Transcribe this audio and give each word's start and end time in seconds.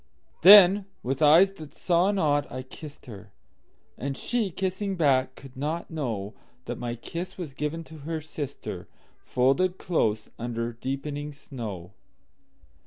Then, 0.41 0.85
with 1.03 1.21
eyes 1.21 1.51
that 1.53 1.75
saw 1.75 2.09
not, 2.09 2.51
I 2.51 2.63
kissed 2.63 3.05
her; 3.05 3.31
And 3.99 4.17
she, 4.17 4.49
kissing 4.49 4.95
back, 4.95 5.35
could 5.35 5.55
not 5.55 5.91
knowThat 5.91 6.79
my 6.79 6.95
kiss 6.95 7.37
was 7.37 7.53
given 7.53 7.83
to 7.83 7.99
her 7.99 8.19
sister, 8.19 8.87
Folded 9.23 9.77
close 9.77 10.27
under 10.39 10.73
deepening 10.73 11.33
snow. 11.33 11.91